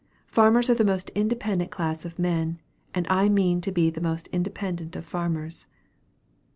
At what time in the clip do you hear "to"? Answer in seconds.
3.61-3.71